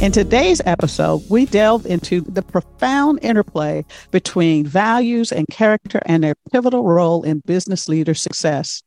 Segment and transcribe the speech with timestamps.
[0.00, 6.36] In today's episode, we delve into the profound interplay between values and character and their
[6.52, 8.80] pivotal role in business leader success.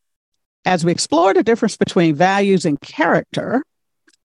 [0.64, 3.62] As we explore the difference between values and character,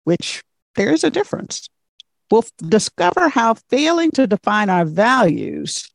[0.06, 0.42] which
[0.76, 1.68] there is a difference,
[2.32, 5.92] we'll discover how failing to define our values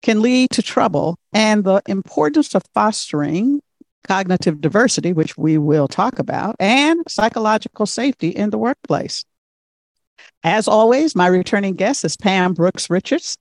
[0.00, 3.60] can lead to trouble and the importance of fostering
[4.08, 9.26] cognitive diversity, which we will talk about, and psychological safety in the workplace.
[10.44, 13.38] As always, my returning guest is Pam Brooks Richards,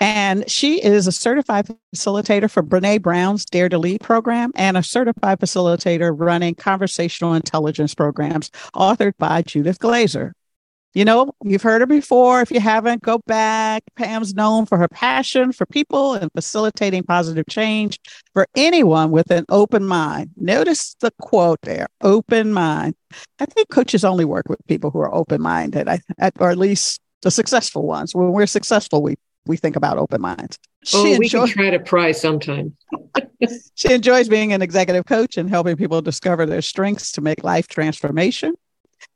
[0.00, 4.82] and she is a certified facilitator for Brene Brown's Dare to Lead program and a
[4.82, 10.34] certified facilitator running conversational intelligence programs authored by Judith Glaser.
[10.94, 12.40] You know, you've heard her before.
[12.40, 13.82] If you haven't, go back.
[13.96, 17.98] Pam's known for her passion for people and facilitating positive change
[18.32, 20.30] for anyone with an open mind.
[20.36, 22.94] Notice the quote there open mind.
[23.40, 25.88] I think coaches only work with people who are open minded,
[26.38, 28.14] or at least the successful ones.
[28.14, 30.58] When we're successful, we we think about open minds.
[30.94, 32.76] Oh, she oh, we enjoys, can try to pry sometime.
[33.74, 37.68] she enjoys being an executive coach and helping people discover their strengths to make life
[37.68, 38.54] transformation.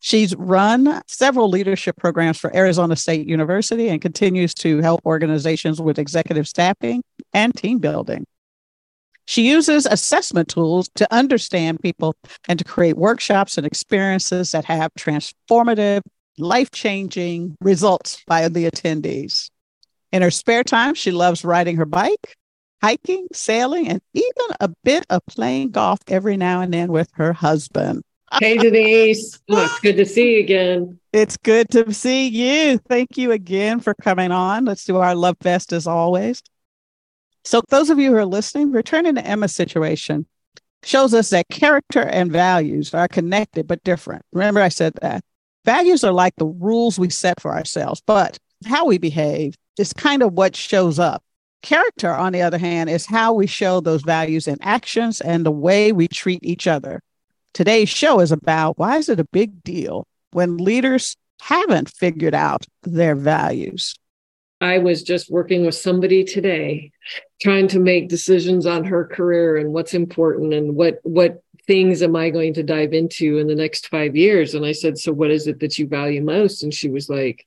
[0.01, 5.99] She's run several leadership programs for Arizona State University and continues to help organizations with
[5.99, 8.25] executive staffing and team building.
[9.27, 12.15] She uses assessment tools to understand people
[12.49, 16.01] and to create workshops and experiences that have transformative,
[16.39, 19.51] life changing results by the attendees.
[20.13, 22.37] In her spare time, she loves riding her bike,
[22.81, 27.35] hiking, sailing, and even a bit of playing golf every now and then with her
[27.35, 28.03] husband.
[28.33, 29.39] Hey, Denise.
[29.49, 30.99] It's good to see you again.
[31.13, 32.79] It's good to see you.
[32.79, 34.65] Thank you again for coming on.
[34.65, 36.43] Let's do our love fest as always.
[37.45, 40.27] So, those of you who are listening, returning to Emma's situation
[40.85, 44.23] shows us that character and values are connected but different.
[44.33, 45.25] Remember, I said that.
[45.65, 50.23] Values are like the rules we set for ourselves, but how we behave is kind
[50.23, 51.23] of what shows up.
[51.63, 55.51] Character, on the other hand, is how we show those values in actions and the
[55.51, 57.01] way we treat each other.
[57.59, 62.65] Today's show is about why is it a big deal when leaders haven't figured out
[62.85, 63.97] their values?
[64.61, 66.93] I was just working with somebody today
[67.43, 72.15] trying to make decisions on her career and what's important and what what things am
[72.15, 74.55] I going to dive into in the next 5 years?
[74.55, 76.63] And I said so what is it that you value most?
[76.63, 77.45] And she was like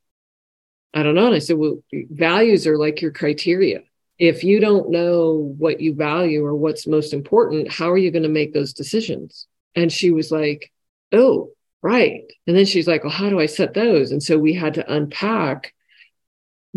[0.94, 1.28] I don't know.
[1.28, 3.84] And I said well values are like your criteria.
[4.20, 8.24] If you don't know what you value or what's most important how are you going
[8.24, 10.72] to make those decisions and she was like,
[11.12, 11.52] Oh,
[11.82, 12.24] right.
[12.48, 14.12] And then she's like, Well, how do I set those?
[14.12, 15.74] And so we had to unpack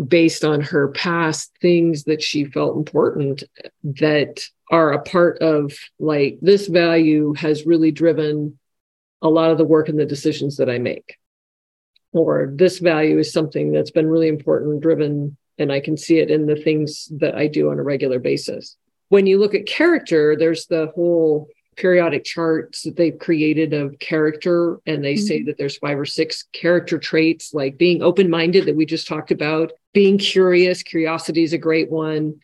[0.03, 3.43] based on her past things that she felt important
[3.83, 8.59] that are a part of like this value has really driven
[9.21, 11.17] a lot of the work and the decisions that I make.
[12.11, 16.31] Or this value is something that's been really important, driven, and I can see it
[16.31, 18.77] in the things that I do on a regular basis.
[19.09, 24.79] When you look at character, there's the whole periodic charts that they've created of character
[24.85, 25.25] and they mm-hmm.
[25.25, 29.31] say that there's five or six character traits like being open-minded that we just talked
[29.31, 32.35] about being curious curiosity is a great one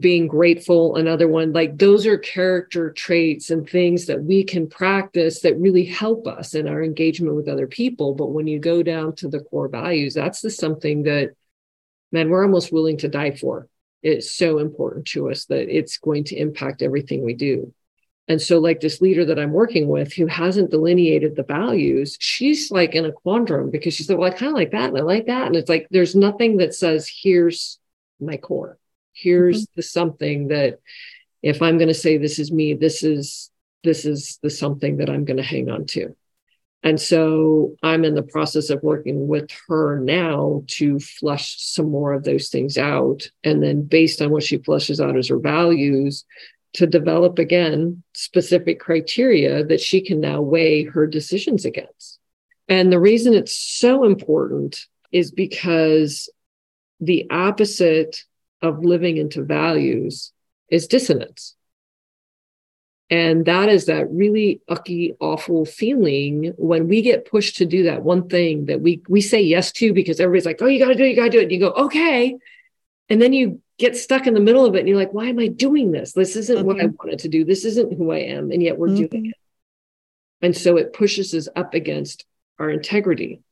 [0.00, 1.52] being grateful another one.
[1.52, 6.54] Like those are character traits and things that we can practice that really help us
[6.54, 8.14] in our engagement with other people.
[8.14, 11.30] But when you go down to the core values that's the something that
[12.10, 13.68] man we're almost willing to die for.
[14.02, 17.72] It's so important to us that it's going to impact everything we do
[18.28, 22.70] and so, like this leader that I'm working with who hasn't delineated the values, she's
[22.70, 25.02] like in a quandrum because she's like, well, I kind of like that and I
[25.02, 25.46] like that.
[25.46, 27.78] And it's like, there's nothing that says, here's
[28.20, 28.78] my core.
[29.12, 29.72] Here's mm-hmm.
[29.76, 30.80] the something that
[31.42, 33.50] if I'm going to say this is me, this is
[33.84, 36.16] this is the something that I'm going to hang on to.
[36.82, 42.12] And so I'm in the process of working with her now to flush some more
[42.12, 43.28] of those things out.
[43.44, 46.24] And then based on what she flushes out as her values,
[46.74, 52.18] to develop again specific criteria that she can now weigh her decisions against.
[52.68, 56.28] And the reason it's so important is because
[57.00, 58.24] the opposite
[58.62, 60.32] of living into values
[60.68, 61.54] is dissonance.
[63.08, 68.02] And that is that really ucky, awful feeling when we get pushed to do that
[68.02, 71.04] one thing that we we say yes to because everybody's like, oh, you gotta do
[71.04, 71.44] it, you gotta do it.
[71.44, 72.36] And you go, okay.
[73.08, 75.38] And then you get stuck in the middle of it and you're like, why am
[75.38, 76.12] I doing this?
[76.12, 76.66] This isn't mm-hmm.
[76.66, 76.96] what I mm-hmm.
[76.98, 77.44] wanted to do.
[77.44, 78.50] This isn't who I am.
[78.50, 79.06] And yet we're mm-hmm.
[79.06, 79.36] doing it.
[80.40, 82.24] And so it pushes us up against
[82.58, 83.42] our integrity.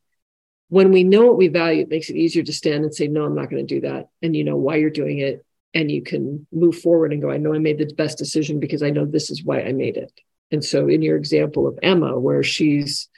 [0.68, 3.24] When we know what we value, it makes it easier to stand and say, no,
[3.24, 4.08] I'm not going to do that.
[4.22, 5.44] And you know why you're doing it
[5.74, 8.82] and you can move forward and go i know i made the best decision because
[8.82, 10.12] i know this is why i made it
[10.50, 13.08] and so in your example of emma where she's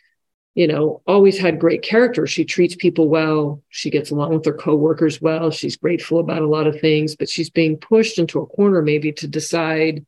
[0.57, 2.27] you know always had great character.
[2.27, 3.63] She treats people well.
[3.69, 5.53] She gets along with her coworkers well.
[5.53, 9.13] She's grateful about a lot of things but she's being pushed into a corner maybe
[9.13, 10.05] to decide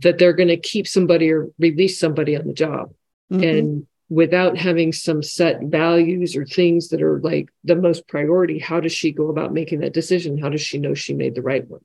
[0.00, 2.92] that they're going to keep somebody or release somebody on the job.
[3.30, 3.44] Mm-hmm.
[3.44, 8.80] and without having some set values or things that are like the most priority how
[8.80, 10.38] does she go about making that decision?
[10.38, 11.80] How does she know she made the right one?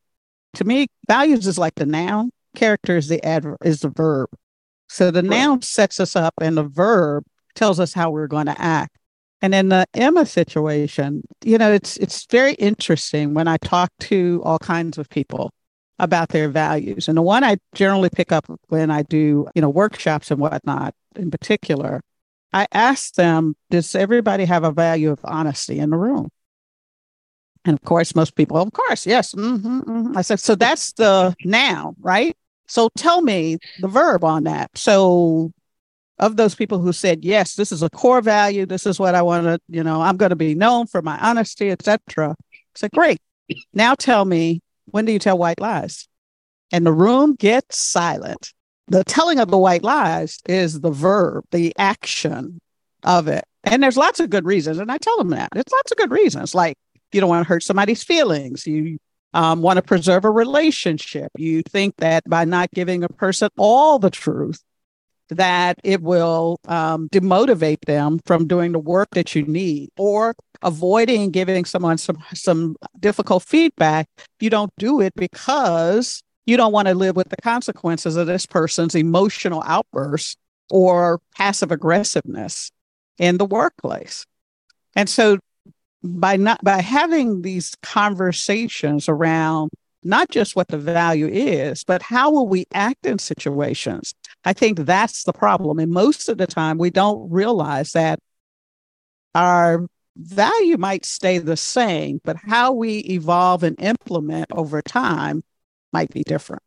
[0.55, 2.31] To me values is like the noun.
[2.55, 4.29] Character is the adverb is the verb.
[4.89, 5.29] So the right.
[5.29, 8.97] noun sets us up and the verb tells us how we're going to act
[9.41, 14.41] and in the emma situation you know it's it's very interesting when i talk to
[14.43, 15.51] all kinds of people
[15.99, 19.69] about their values and the one i generally pick up when i do you know
[19.69, 22.01] workshops and whatnot in particular
[22.53, 26.29] I ask them, does everybody have a value of honesty in the room?
[27.65, 29.33] And of course, most people, of course, yes.
[29.33, 30.17] Mm-hmm, mm-hmm.
[30.17, 32.37] I said, so that's the now, right?
[32.67, 34.69] So tell me the verb on that.
[34.77, 35.51] So
[36.19, 38.65] of those people who said, yes, this is a core value.
[38.65, 41.17] This is what I want to, you know, I'm going to be known for my
[41.17, 42.35] honesty, etc.
[42.75, 43.19] Said, great.
[43.73, 46.07] Now tell me, when do you tell white lies?
[46.71, 48.53] And the room gets silent
[48.87, 52.59] the telling of the white lies is the verb, the action
[53.03, 53.43] of it.
[53.63, 54.77] And there's lots of good reasons.
[54.77, 55.49] And I tell them that.
[55.53, 56.53] There's lots of good reasons.
[56.53, 56.77] Like
[57.11, 58.67] you don't want to hurt somebody's feelings.
[58.67, 58.97] You
[59.33, 61.31] um, want to preserve a relationship.
[61.37, 64.61] You think that by not giving a person all the truth,
[65.29, 71.29] that it will um, demotivate them from doing the work that you need or avoiding
[71.31, 74.07] giving someone some some difficult feedback
[74.39, 78.45] you don't do it because you don't want to live with the consequences of this
[78.45, 80.37] person's emotional outburst
[80.69, 82.71] or passive aggressiveness
[83.17, 84.25] in the workplace.
[84.95, 85.39] And so
[86.03, 89.71] by not by having these conversations around
[90.03, 94.13] not just what the value is, but how will we act in situations?
[94.43, 95.79] I think that's the problem.
[95.79, 98.19] And most of the time we don't realize that
[99.35, 105.43] our value might stay the same, but how we evolve and implement over time
[105.91, 106.61] might be different.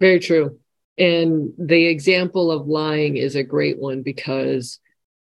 [0.00, 0.58] Very true.
[0.96, 4.80] And the example of lying is a great one because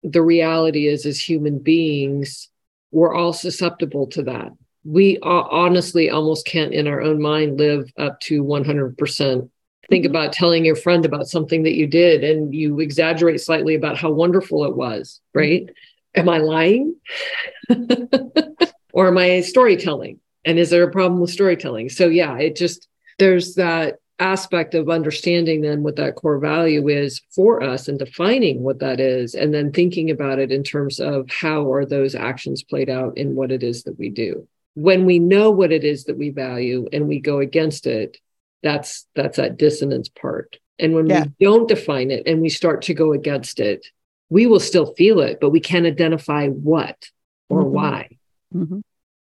[0.03, 2.49] the reality is, as human beings,
[2.91, 4.51] we're all susceptible to that.
[4.85, 9.49] We honestly almost can't, in our own mind, live up to 100%.
[9.89, 10.09] Think mm-hmm.
[10.09, 14.11] about telling your friend about something that you did and you exaggerate slightly about how
[14.11, 15.63] wonderful it was, right?
[15.63, 16.19] Mm-hmm.
[16.19, 16.95] Am I lying?
[18.93, 20.19] or am I storytelling?
[20.45, 21.89] And is there a problem with storytelling?
[21.89, 27.21] So, yeah, it just, there's that aspect of understanding then what that core value is
[27.31, 31.29] for us and defining what that is and then thinking about it in terms of
[31.29, 35.19] how are those actions played out in what it is that we do when we
[35.19, 38.17] know what it is that we value and we go against it
[38.61, 40.57] that's that's that dissonance part.
[40.79, 41.25] And when yeah.
[41.39, 43.87] we don't define it and we start to go against it
[44.29, 47.09] we will still feel it but we can't identify what
[47.49, 47.73] or mm-hmm.
[47.73, 48.09] why.
[48.53, 48.79] Mm-hmm.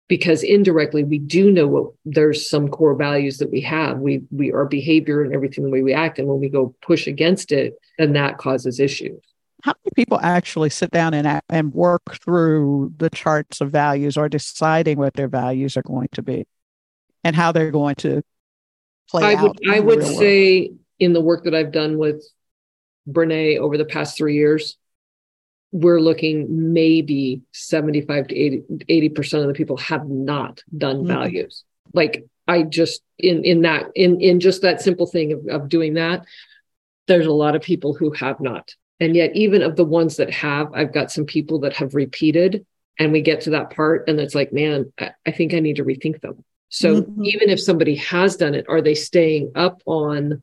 [0.08, 3.98] Because indirectly we do know what there's some core values that we have.
[3.98, 7.06] We we our behavior and everything the way we act and when we go push
[7.06, 9.20] against it then that causes issues
[9.64, 14.28] how many people actually sit down and and work through the charts of values or
[14.28, 16.46] deciding what their values are going to be
[17.24, 18.22] and how they're going to
[19.08, 20.78] play I out would, I would say world?
[20.98, 22.22] in the work that I've done with
[23.08, 24.76] Brene over the past three years,
[25.72, 31.08] we're looking maybe 75 to 80 percent of the people have not done mm-hmm.
[31.08, 35.68] values like i just in in that in in just that simple thing of, of
[35.68, 36.24] doing that
[37.08, 40.30] there's a lot of people who have not and yet even of the ones that
[40.30, 42.64] have i've got some people that have repeated
[42.98, 44.92] and we get to that part and it's like man
[45.26, 47.24] i, think i need to rethink them so mm-hmm.
[47.24, 50.42] even if somebody has done it are they staying up on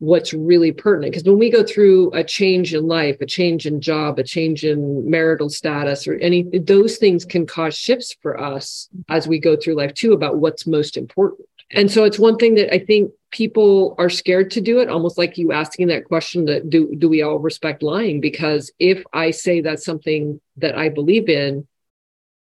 [0.00, 1.12] what's really pertinent.
[1.12, 4.64] Because when we go through a change in life, a change in job, a change
[4.64, 9.56] in marital status, or any those things can cause shifts for us as we go
[9.56, 11.46] through life too about what's most important.
[11.72, 15.16] And so it's one thing that I think people are scared to do it, almost
[15.16, 18.20] like you asking that question that do do we all respect lying?
[18.20, 21.66] Because if I say that's something that I believe in,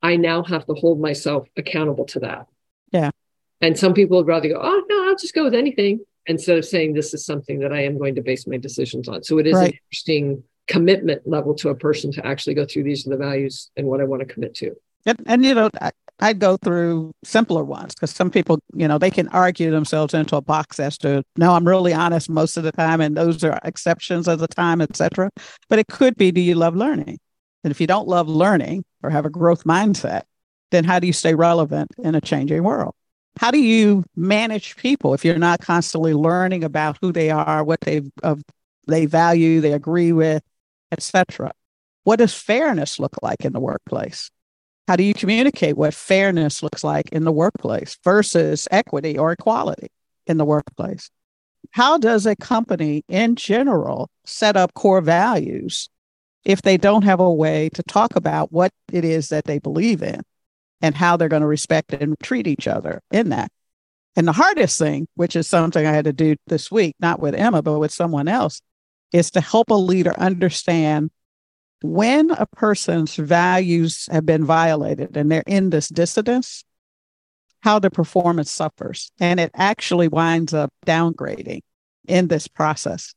[0.02, 2.48] I now have to hold myself accountable to that.
[2.92, 3.12] Yeah.
[3.60, 6.66] And some people would rather go, oh no, I'll just go with anything instead of
[6.66, 9.24] saying this is something that I am going to base my decisions on.
[9.24, 9.74] So it is right.
[9.74, 13.72] an interesting commitment level to a person to actually go through these are the values
[13.78, 14.76] and what I want to commit to.
[15.06, 15.70] And, and you know,
[16.20, 20.36] I'd go through simpler ones because some people, you know, they can argue themselves into
[20.36, 23.60] a box as to, no, I'm really honest most of the time, and those are
[23.64, 25.30] exceptions of the time, etc.
[25.70, 27.20] But it could be, do you love learning?
[27.64, 30.24] And if you don't love learning or have a growth mindset,
[30.72, 32.96] then how do you stay relevant in a changing world?
[33.38, 37.82] how do you manage people if you're not constantly learning about who they are, what
[37.82, 38.36] they uh,
[38.88, 40.42] they value, they agree with,
[40.92, 41.52] etc.
[42.04, 44.32] What does fairness look like in the workplace?
[44.88, 49.88] How do you communicate what fairness looks like in the workplace versus equity or equality
[50.25, 51.10] in the workplace?
[51.72, 55.89] How does a company in general set up core values
[56.46, 60.01] if they don't have a way to talk about what it is that they believe
[60.01, 60.22] in?
[60.82, 63.51] and how they're going to respect and treat each other in that.
[64.15, 67.36] And the hardest thing, which is something I had to do this week, not with
[67.36, 68.62] Emma, but with someone else,
[69.12, 71.12] is to help a leader understand
[71.82, 76.64] when a person's values have been violated and they're in this dissidence,
[77.62, 79.12] how the performance suffers.
[79.20, 81.62] And it actually winds up downgrading
[82.08, 83.14] in this process.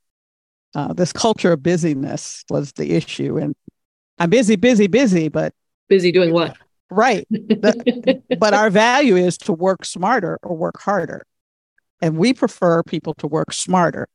[0.75, 3.39] Uh, this culture of busyness was the issue.
[3.39, 3.55] And
[4.19, 5.55] I'm busy, busy, busy, but
[5.89, 6.57] busy doing what?
[6.91, 7.27] Right.
[7.61, 11.27] The, but our value is to work smarter or work harder.
[12.01, 14.09] And we prefer people to work smarter.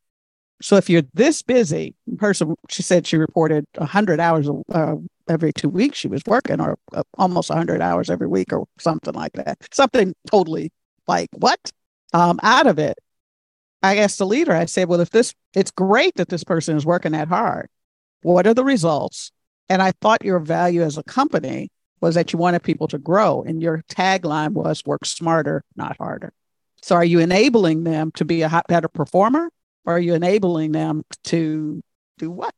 [0.62, 4.96] So if you're this busy, person, she said she reported 100 hours uh,
[5.28, 9.14] every two weeks she was working, or uh, almost 100 hours every week, or something
[9.14, 9.58] like that.
[9.74, 10.72] Something totally
[11.08, 11.60] like what?
[12.14, 12.98] Um, out of it.
[13.84, 16.86] I asked the leader, I said, well, if this, it's great that this person is
[16.86, 17.70] working that hard.
[18.24, 19.32] What are the results?
[19.70, 21.70] And I thought your value as a company
[22.02, 26.34] was that you wanted people to grow, and your tagline was work smarter, not harder.
[26.82, 29.50] So, are you enabling them to be a better performer, or
[29.86, 31.82] are you enabling them to
[32.18, 32.54] do what?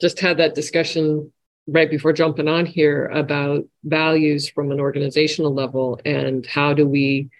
[0.00, 1.32] Just had that discussion
[1.66, 7.30] right before jumping on here about values from an organizational level and how do we,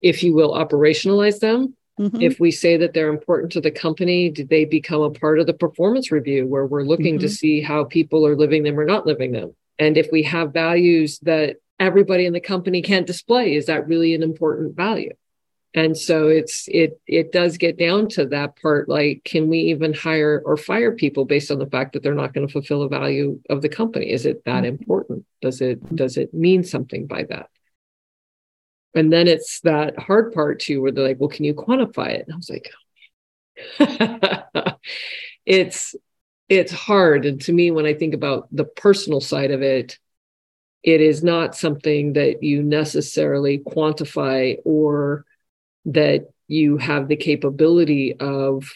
[0.00, 2.22] if you will, operationalize them Mm-hmm.
[2.22, 5.46] If we say that they're important to the company, do they become a part of
[5.46, 7.26] the performance review where we're looking mm-hmm.
[7.26, 9.54] to see how people are living them or not living them?
[9.78, 14.14] And if we have values that everybody in the company can't display, is that really
[14.14, 15.12] an important value?
[15.72, 19.94] And so it's it it does get down to that part like can we even
[19.94, 22.88] hire or fire people based on the fact that they're not going to fulfill the
[22.88, 24.10] value of the company?
[24.10, 24.76] Is it that mm-hmm.
[24.80, 25.24] important?
[25.40, 27.50] Does it does it mean something by that?
[28.94, 32.26] And then it's that hard part too, where they're like, well, can you quantify it?
[32.26, 32.72] And I was like,
[35.46, 35.94] it's
[36.48, 37.26] it's hard.
[37.26, 39.98] And to me, when I think about the personal side of it,
[40.82, 45.24] it is not something that you necessarily quantify or
[45.86, 48.70] that you have the capability of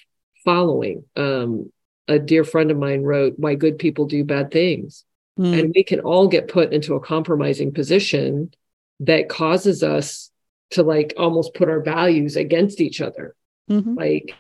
[0.45, 1.05] following.
[1.17, 1.73] Um,
[2.07, 5.05] a dear friend of mine wrote, Why Good People Do Bad Things.
[5.39, 5.59] Mm.
[5.59, 8.53] And we can all get put into a compromising position
[9.01, 10.31] that causes us
[10.71, 13.35] to like almost put our values against each other.
[13.71, 13.95] Mm-hmm.
[13.95, 14.35] Like,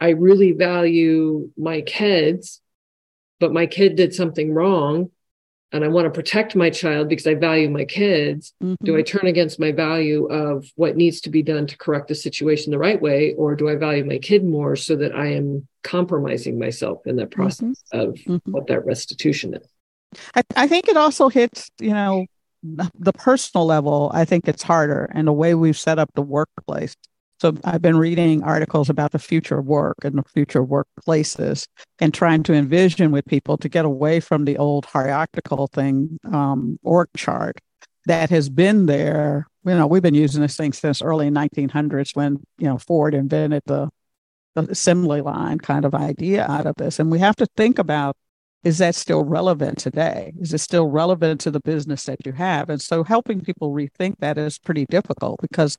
[0.00, 2.62] I really value my kids
[3.42, 5.10] but my kid did something wrong
[5.72, 8.84] and I want to protect my child because I value my kids, mm-hmm.
[8.84, 12.14] do I turn against my value of what needs to be done to correct the
[12.14, 13.34] situation the right way?
[13.34, 17.30] Or do I value my kid more so that I am compromising myself in that
[17.30, 17.98] process mm-hmm.
[17.98, 18.50] of mm-hmm.
[18.52, 19.66] what that restitution is?
[20.34, 22.26] I, I think it also hits, you know,
[22.62, 24.10] the personal level.
[24.14, 26.94] I think it's harder and the way we've set up the workplace
[27.42, 31.66] so I've been reading articles about the future of work and the future of workplaces
[31.98, 36.78] and trying to envision with people to get away from the old hierarchical thing, um,
[36.84, 37.58] org chart
[38.06, 39.48] that has been there.
[39.64, 43.62] You know, we've been using this thing since early 1900s when, you know, Ford invented
[43.66, 43.90] the,
[44.54, 47.00] the assembly line kind of idea out of this.
[47.00, 48.16] And we have to think about
[48.62, 50.32] is that still relevant today?
[50.38, 52.70] Is it still relevant to the business that you have?
[52.70, 55.76] And so helping people rethink that is pretty difficult because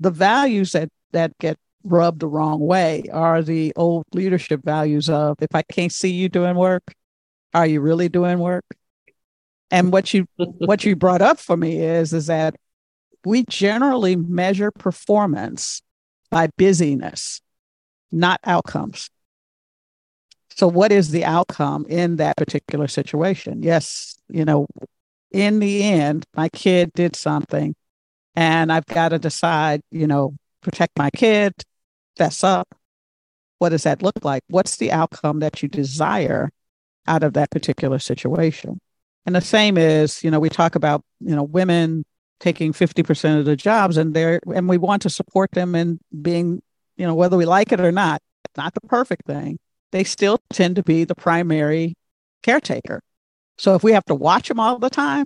[0.00, 5.36] the values that that get rubbed the wrong way are the old leadership values of
[5.40, 6.94] if I can't see you doing work,
[7.54, 8.64] are you really doing work?
[9.70, 12.56] And what you what you brought up for me is is that
[13.24, 15.82] we generally measure performance
[16.30, 17.40] by busyness.
[18.12, 19.10] not outcomes.
[20.50, 23.62] So, what is the outcome in that particular situation?
[23.62, 24.66] Yes, you know,
[25.30, 27.74] in the end, my kid did something,
[28.36, 31.54] and I've got to decide, you know, protect my kid,
[32.16, 32.68] fess up.
[33.58, 34.42] What does that look like?
[34.48, 36.50] What's the outcome that you desire
[37.06, 38.78] out of that particular situation?
[39.24, 42.04] And the same is, you know, we talk about, you know, women
[42.38, 46.62] taking 50% of the jobs and they're and we want to support them in being,
[46.96, 48.20] you know, whether we like it or not,
[48.56, 49.58] not the perfect thing.
[49.92, 51.94] They still tend to be the primary
[52.42, 53.00] caretaker.
[53.56, 55.24] So if we have to watch them all the time,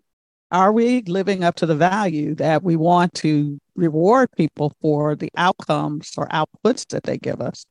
[0.51, 5.31] are we living up to the value that we want to reward people for the
[5.37, 7.65] outcomes or outputs that they give us?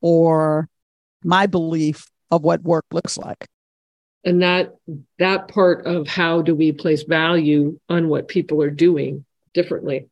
[0.00, 0.68] Or
[1.22, 3.46] my belief of what work looks like?
[4.24, 4.74] And that
[5.18, 10.08] that part of how do we place value on what people are doing differently?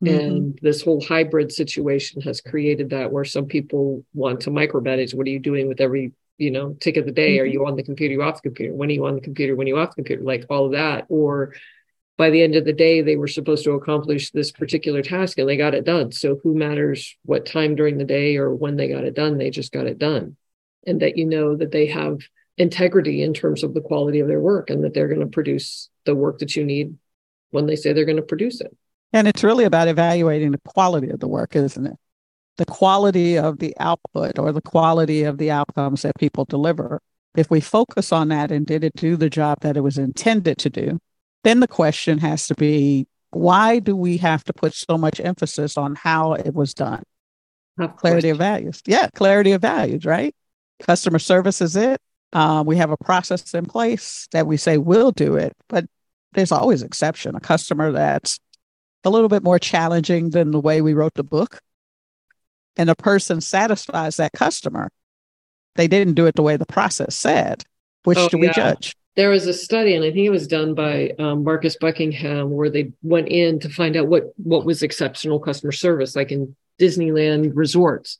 [0.00, 0.16] Mm-hmm.
[0.16, 5.26] and this whole hybrid situation has created that where some people want to micromanage what
[5.26, 7.42] are you doing with every you know tick of the day mm-hmm.
[7.42, 9.54] are you on the computer you off the computer when are you on the computer
[9.54, 11.54] when are you off the computer like all of that or
[12.16, 15.48] by the end of the day they were supposed to accomplish this particular task and
[15.48, 18.88] they got it done so who matters what time during the day or when they
[18.88, 20.36] got it done they just got it done
[20.86, 22.18] and that you know that they have
[22.58, 25.88] integrity in terms of the quality of their work and that they're going to produce
[26.04, 26.96] the work that you need
[27.50, 28.76] when they say they're going to produce it.
[29.12, 31.96] And it's really about evaluating the quality of the work, isn't it?
[32.58, 37.00] The quality of the output or the quality of the outcomes that people deliver.
[37.36, 40.58] If we focus on that and did it do the job that it was intended
[40.58, 40.98] to do,
[41.44, 45.76] then the question has to be why do we have to put so much emphasis
[45.76, 47.02] on how it was done?
[47.96, 48.82] clarity of values.
[48.86, 50.34] Yeah, clarity of values, right?
[50.80, 52.00] Customer service is it.
[52.32, 55.86] Uh, we have a process in place that we say we'll do it, but
[56.32, 57.34] there's always exception.
[57.34, 58.38] A customer that's
[59.04, 61.60] a little bit more challenging than the way we wrote the book,
[62.78, 64.90] and a person satisfies that customer.
[65.74, 67.64] They didn't do it the way the process said.
[68.04, 68.52] Which oh, do we yeah.
[68.52, 68.94] judge?
[69.16, 72.70] There was a study, and I think it was done by um, Marcus Buckingham, where
[72.70, 77.50] they went in to find out what what was exceptional customer service, like in Disneyland
[77.54, 78.16] resorts.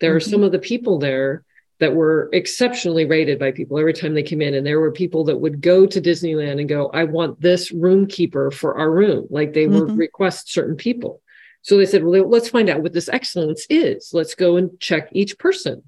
[0.00, 0.16] There mm-hmm.
[0.16, 1.44] are some of the people there
[1.78, 4.54] that were exceptionally rated by people every time they came in.
[4.54, 8.06] And there were people that would go to Disneyland and go, I want this room
[8.06, 9.26] keeper for our room.
[9.28, 9.80] Like they mm-hmm.
[9.80, 11.20] would request certain people.
[11.66, 14.10] So they said, well, let's find out what this excellence is.
[14.12, 15.82] Let's go and check each person.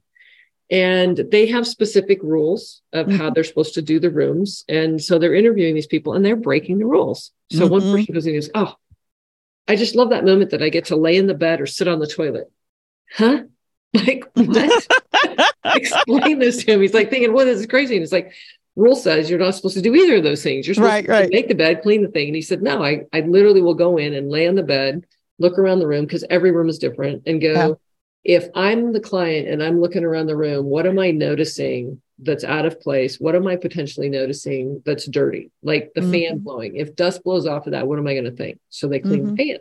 [0.73, 3.17] And they have specific rules of mm-hmm.
[3.17, 4.65] how they're supposed to do the rooms.
[4.69, 7.31] And so they're interviewing these people and they're breaking the rules.
[7.53, 7.71] So mm-hmm.
[7.71, 8.75] one person goes in and goes, Oh,
[9.69, 11.87] I just love that moment that I get to lay in the bed or sit
[11.87, 12.51] on the toilet.
[13.13, 13.45] Huh?
[13.95, 14.87] Like, what?
[15.65, 16.83] Explain this to him.
[16.83, 17.97] He's like thinking, well, this is crazy.
[17.97, 18.35] And it's like,
[18.77, 20.67] rule says you're not supposed to do either of those things.
[20.67, 21.31] You're supposed right, to right.
[21.33, 22.27] make the bed, clean the thing.
[22.27, 25.07] And he said, no, I, I literally will go in and lay on the bed,
[25.39, 27.53] look around the room because every room is different and go,
[28.25, 28.37] yeah.
[28.37, 32.45] if I'm the client and I'm looking around the room, what am I noticing that's
[32.45, 33.19] out of place?
[33.21, 35.51] What am I potentially noticing that's dirty?
[35.63, 36.13] Like the mm-hmm.
[36.13, 36.77] fan blowing.
[36.77, 38.59] If dust blows off of that, what am I going to think?
[38.71, 39.35] So they clean mm-hmm.
[39.35, 39.59] the fan.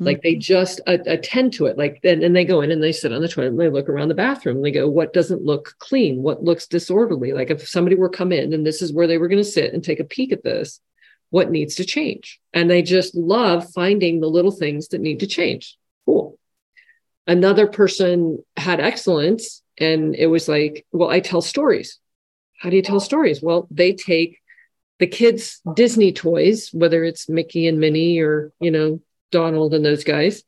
[0.00, 0.40] Like they mm-hmm.
[0.40, 1.76] just attend to it.
[1.76, 3.88] Like then, and they go in and they sit on the toilet and they look
[3.88, 4.56] around the bathroom.
[4.56, 6.22] And they go, what doesn't look clean?
[6.22, 7.32] What looks disorderly?
[7.32, 9.74] Like if somebody were come in and this is where they were going to sit
[9.74, 10.80] and take a peek at this,
[11.32, 12.38] what needs to change?
[12.52, 15.78] And they just love finding the little things that need to change.
[16.04, 16.38] Cool.
[17.26, 21.98] Another person had excellence, and it was like, well, I tell stories.
[22.60, 23.40] How do you tell stories?
[23.42, 24.40] Well, they take
[24.98, 30.04] the kids' Disney toys, whether it's Mickey and Minnie or you know Donald and those
[30.04, 30.42] guys,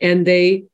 [0.00, 0.64] and they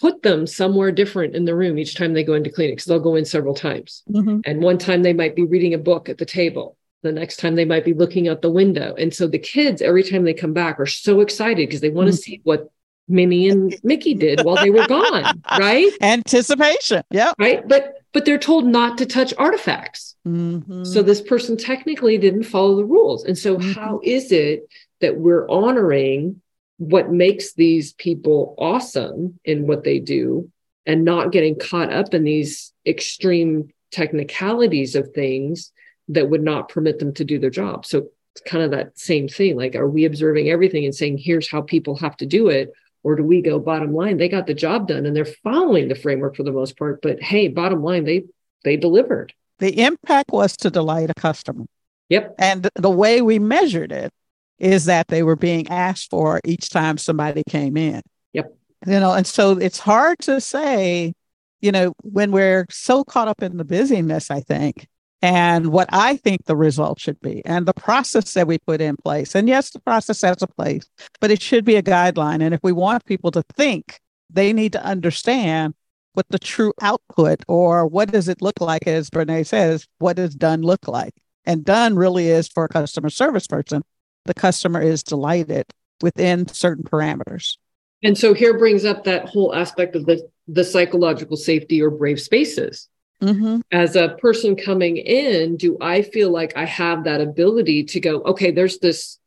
[0.00, 2.98] put them somewhere different in the room each time they go into clinic because they'll
[2.98, 4.02] go in several times.
[4.10, 4.40] Mm-hmm.
[4.46, 6.78] And one time they might be reading a book at the table.
[7.02, 8.94] The next time they might be looking out the window.
[8.94, 12.08] And so the kids, every time they come back, are so excited because they want
[12.08, 12.18] to mm-hmm.
[12.18, 12.70] see what
[13.08, 15.90] Minnie and Mickey did while they were gone, right?
[16.00, 17.02] Anticipation.
[17.10, 17.32] Yeah.
[17.38, 17.66] Right.
[17.66, 20.16] But but they're told not to touch artifacts.
[20.26, 20.84] Mm-hmm.
[20.84, 23.24] So this person technically didn't follow the rules.
[23.24, 23.72] And so mm-hmm.
[23.72, 24.68] how is it
[25.00, 26.42] that we're honoring
[26.78, 30.50] what makes these people awesome in what they do
[30.86, 35.72] and not getting caught up in these extreme technicalities of things
[36.10, 37.86] that would not permit them to do their job.
[37.86, 39.56] So it's kind of that same thing.
[39.56, 42.72] Like, are we observing everything and saying, here's how people have to do it?
[43.02, 44.18] Or do we go bottom line?
[44.18, 47.00] They got the job done and they're following the framework for the most part.
[47.00, 48.24] But hey, bottom line, they
[48.62, 49.32] they delivered.
[49.58, 51.64] The impact was to delight a customer.
[52.10, 52.34] Yep.
[52.38, 54.12] And the way we measured it
[54.58, 58.02] is that they were being asked for each time somebody came in.
[58.34, 58.54] Yep.
[58.86, 61.14] You know, and so it's hard to say,
[61.60, 64.86] you know, when we're so caught up in the busyness, I think,
[65.22, 68.96] and what I think the result should be, and the process that we put in
[68.96, 69.34] place.
[69.34, 70.88] And yes, the process has a place,
[71.20, 72.42] but it should be a guideline.
[72.42, 75.74] And if we want people to think, they need to understand
[76.14, 80.34] what the true output or what does it look like, as Brene says, what does
[80.34, 81.14] done look like?
[81.44, 83.82] And done really is for a customer service person.
[84.24, 85.66] The customer is delighted
[86.02, 87.56] within certain parameters.
[88.02, 92.20] And so here brings up that whole aspect of the, the psychological safety or brave
[92.20, 92.88] spaces.
[93.22, 93.60] Mm-hmm.
[93.70, 98.22] As a person coming in, do I feel like I have that ability to go,
[98.22, 99.18] okay, there's this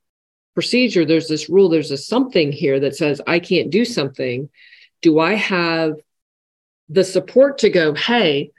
[0.56, 4.50] procedure, there's this rule, there's a something here that says I can't do something.
[5.02, 5.94] Do I have
[6.90, 8.52] the support to go, hey,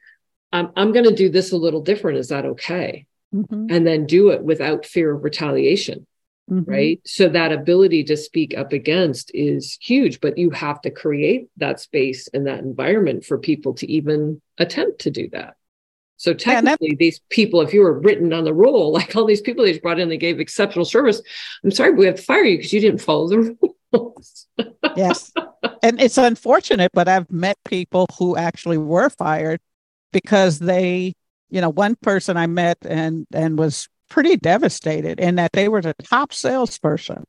[0.53, 2.19] I'm, I'm going to do this a little different.
[2.19, 3.07] Is that okay?
[3.35, 3.67] Mm-hmm.
[3.71, 6.07] And then do it without fear of retaliation.
[6.51, 6.71] Mm-hmm.
[6.71, 7.01] Right.
[7.07, 11.81] So that ability to speak up against is huge, but you have to create that
[11.81, 15.55] space and that environment for people to even attempt to do that.
[16.17, 19.41] So technically, yeah, these people, if you were written on the roll, like all these
[19.41, 21.23] people they just brought in, they gave exceptional service.
[21.63, 23.57] I'm sorry, but we have to fire you because you didn't follow the
[23.93, 24.47] rules.
[24.97, 25.33] yes.
[25.83, 29.61] And it's unfortunate, but I've met people who actually were fired
[30.13, 31.15] because they,
[31.51, 35.83] you know, one person I met and and was pretty devastated in that they were
[35.83, 37.25] the top salesperson,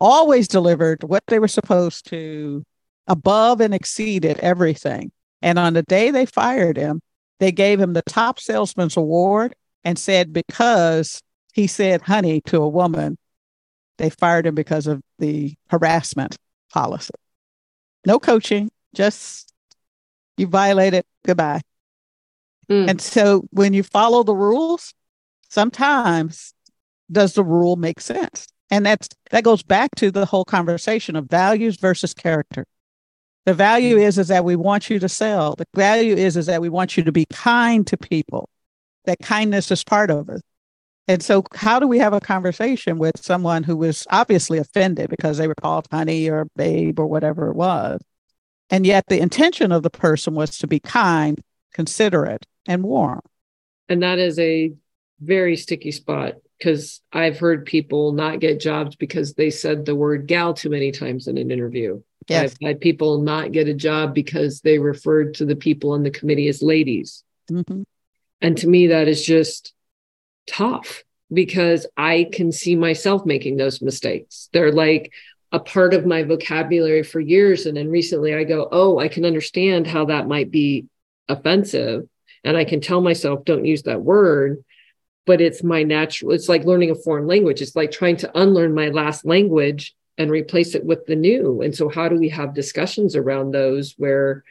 [0.00, 2.64] always delivered what they were supposed to,
[3.06, 5.12] above and exceeded everything.
[5.42, 7.02] And on the day they fired him,
[7.40, 11.20] they gave him the top salesman's award and said because
[11.52, 13.18] he said honey to a woman,
[13.98, 16.38] they fired him because of the harassment
[16.72, 17.12] policy.
[18.06, 19.52] No coaching, just
[20.38, 21.60] you violated, goodbye.
[22.70, 22.88] Mm.
[22.88, 24.94] And so when you follow the rules,
[25.54, 26.52] sometimes
[27.10, 28.48] does the rule make sense?
[28.70, 32.66] And that's that goes back to the whole conversation of values versus character.
[33.46, 35.54] The value is is that we want you to sell.
[35.54, 38.48] The value is is that we want you to be kind to people.
[39.04, 40.42] That kindness is part of it.
[41.06, 45.36] And so how do we have a conversation with someone who was obviously offended because
[45.36, 48.00] they were called honey or babe or whatever it was?
[48.70, 51.38] And yet the intention of the person was to be kind,
[51.74, 53.20] considerate, and warm.
[53.90, 54.72] And that is a
[55.24, 60.26] very sticky spot because I've heard people not get jobs because they said the word
[60.26, 62.00] gal too many times in an interview.
[62.28, 62.52] Yes.
[62.52, 66.10] I've had people not get a job because they referred to the people on the
[66.10, 67.22] committee as ladies.
[67.50, 67.82] Mm-hmm.
[68.40, 69.74] And to me, that is just
[70.46, 74.48] tough because I can see myself making those mistakes.
[74.52, 75.12] They're like
[75.52, 77.66] a part of my vocabulary for years.
[77.66, 80.86] And then recently I go, oh, I can understand how that might be
[81.28, 82.08] offensive.
[82.42, 84.64] And I can tell myself, don't use that word
[85.26, 87.62] but it's my natural it's like learning a foreign language.
[87.62, 91.62] It's like trying to unlearn my last language and replace it with the new.
[91.62, 94.44] And so how do we have discussions around those where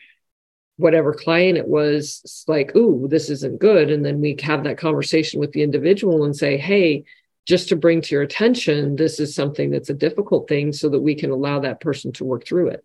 [0.78, 3.92] whatever client it was it's like ooh this isn't good.
[3.92, 7.04] And then we have that conversation with the individual and say hey
[7.46, 11.02] just to bring to your attention this is something that's a difficult thing so that
[11.02, 12.84] we can allow that person to work through it.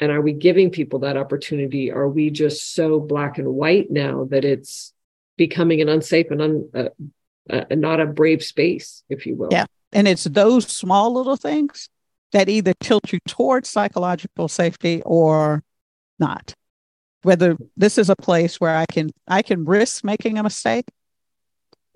[0.00, 1.90] And are we giving people that opportunity?
[1.90, 4.92] Are we just so black and white now that it's
[5.38, 6.88] becoming an unsafe and un, uh,
[7.48, 9.48] uh, not a brave space, if you will.
[9.50, 9.64] Yeah.
[9.90, 11.88] And it's those small little things
[12.32, 15.62] that either tilt you towards psychological safety or
[16.18, 16.52] not.
[17.22, 20.84] Whether this is a place where I can I can risk making a mistake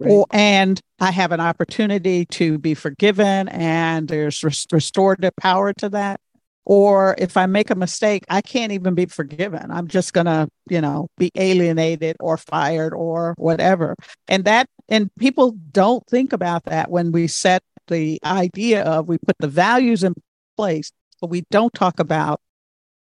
[0.02, 0.10] Right.
[0.10, 5.88] Or, and I have an opportunity to be forgiven and there's res- restorative power to
[5.90, 6.20] that
[6.64, 9.70] or if I make a mistake, I can't even be forgiven.
[9.70, 13.96] I'm just going to, you know, be alienated or fired or whatever.
[14.28, 19.18] And that, and people don't think about that when we set the idea of we
[19.18, 20.14] put the values in
[20.56, 22.40] place, but we don't talk about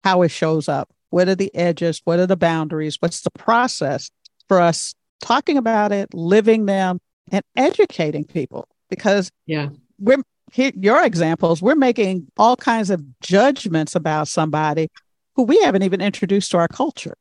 [0.03, 0.89] how it shows up.
[1.09, 2.01] What are the edges?
[2.03, 2.97] What are the boundaries?
[2.99, 4.11] What's the process
[4.47, 6.99] for us talking about it, living them,
[7.31, 8.67] and educating people?
[8.89, 14.89] Because yeah, we're here, your examples, we're making all kinds of judgments about somebody
[15.35, 17.15] who we haven't even introduced to our culture.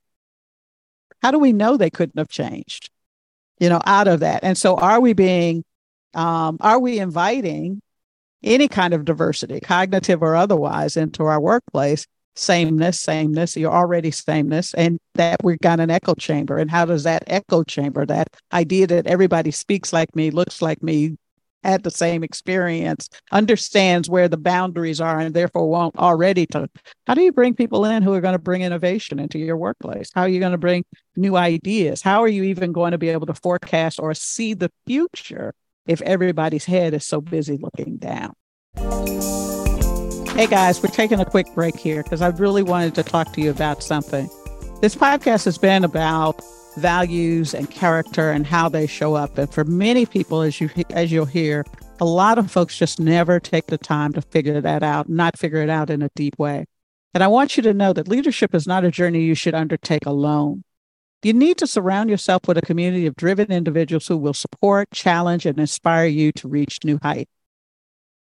[1.22, 2.90] How do we know they couldn't have changed?
[3.58, 4.44] You know, out of that.
[4.44, 5.64] And so are we being,
[6.14, 7.80] um, are we inviting
[8.42, 12.06] any kind of diversity, cognitive or otherwise, into our workplace?
[12.38, 16.58] Sameness, sameness, you're already sameness, and that we've got an echo chamber.
[16.58, 20.82] And how does that echo chamber, that idea that everybody speaks like me, looks like
[20.82, 21.16] me,
[21.66, 26.68] had the same experience, understands where the boundaries are, and therefore won't already to.
[27.06, 30.10] How do you bring people in who are going to bring innovation into your workplace?
[30.14, 30.84] How are you going to bring
[31.16, 32.02] new ideas?
[32.02, 35.54] How are you even going to be able to forecast or see the future
[35.86, 38.32] if everybody's head is so busy looking down?
[40.36, 43.40] Hey guys, we're taking a quick break here because I really wanted to talk to
[43.40, 44.28] you about something.
[44.82, 46.42] This podcast has been about
[46.76, 49.36] values and character and how they show up.
[49.38, 51.64] And for many people, as you as you'll hear,
[52.00, 55.62] a lot of folks just never take the time to figure that out, not figure
[55.62, 56.66] it out in a deep way.
[57.14, 60.04] And I want you to know that leadership is not a journey you should undertake
[60.04, 60.62] alone.
[61.22, 65.46] You need to surround yourself with a community of driven individuals who will support, challenge,
[65.46, 67.30] and inspire you to reach new heights.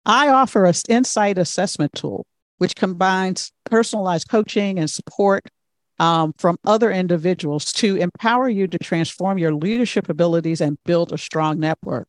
[0.06, 2.26] I offer an insight assessment tool,
[2.56, 5.44] which combines personalized coaching and support
[6.00, 11.18] um, from other individuals to empower you to transform your leadership abilities and build a
[11.18, 12.08] strong network.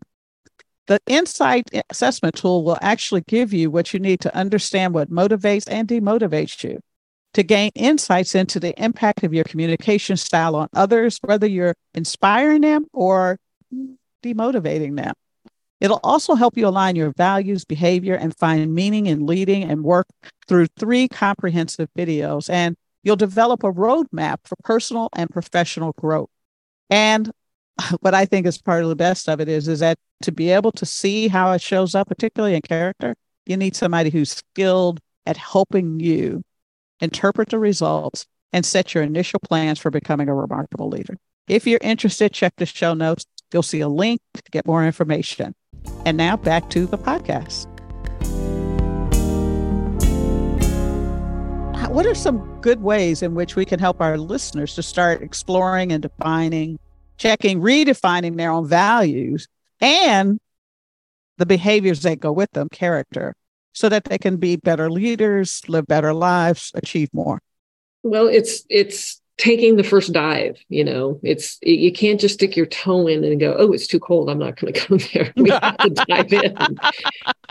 [0.88, 5.70] The insight assessment tool will actually give you what you need to understand what motivates
[5.70, 6.80] and demotivates you
[7.34, 12.62] to gain insights into the impact of your communication style on others, whether you're inspiring
[12.62, 13.38] them or
[14.24, 15.14] demotivating them.
[15.82, 20.08] It'll also help you align your values, behavior, and find meaning in leading and work
[20.48, 22.50] through three comprehensive videos.
[22.50, 26.30] And you'll develop a roadmap for personal and professional growth.
[26.90, 27.32] And
[28.02, 30.52] what I think is part of the best of it is, is that to be
[30.52, 35.00] able to see how it shows up, particularly in character, you need somebody who's skilled
[35.26, 36.44] at helping you
[37.00, 41.18] interpret the results and set your initial plans for becoming a remarkable leader.
[41.48, 43.26] If you're interested, check the show notes.
[43.52, 45.56] You'll see a link to get more information.
[46.06, 47.68] And now back to the podcast.
[51.92, 55.92] What are some good ways in which we can help our listeners to start exploring
[55.92, 56.80] and defining,
[57.18, 59.50] checking, redefining their own values
[59.82, 60.40] and
[61.38, 63.36] the behaviors that go with them, character,
[63.74, 67.42] so that they can be better leaders, live better lives, achieve more?
[68.04, 71.20] Well, it's it's taking the first dive you know?
[71.24, 74.30] It's you can't just stick your toe in and go oh it's too cold.
[74.30, 75.34] I'm not going to go there.
[75.36, 76.58] We have to dive in.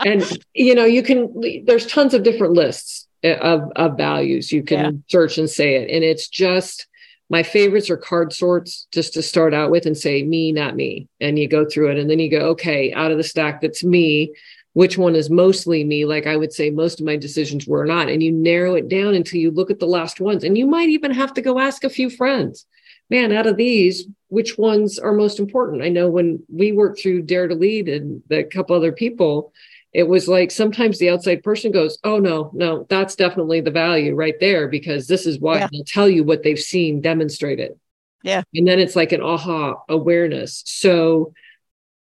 [0.03, 0.23] And
[0.55, 1.31] you know you can
[1.65, 4.51] there's tons of different lists of, of values.
[4.51, 4.91] You can yeah.
[5.07, 5.89] search and say it.
[5.89, 6.87] And it's just
[7.29, 11.07] my favorites are card sorts just to start out with and say me not me.
[11.19, 13.83] And you go through it and then you go okay out of the stack that's
[13.83, 14.33] me
[14.73, 16.05] which one is mostly me?
[16.05, 18.09] Like i would say most of my decisions were not.
[18.09, 20.43] And you narrow it down until you look at the last ones.
[20.43, 22.65] And you might even have to go ask a few friends
[23.11, 25.83] man out of these which ones are most important?
[25.83, 29.51] I know when we worked through dare to lead and a couple other people
[29.93, 34.15] it was like sometimes the outside person goes oh no no that's definitely the value
[34.15, 35.67] right there because this is why yeah.
[35.71, 37.77] they'll tell you what they've seen demonstrated
[38.23, 41.33] yeah and then it's like an aha awareness so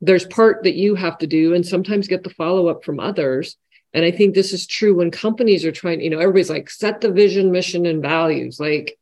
[0.02, 3.58] there's part that you have to do and sometimes get the follow up from others
[3.94, 7.02] and i think this is true when companies are trying you know everybody's like set
[7.02, 8.98] the vision mission and values like